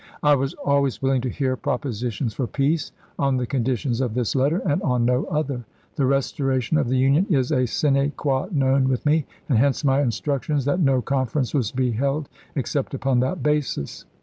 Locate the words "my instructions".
9.85-10.65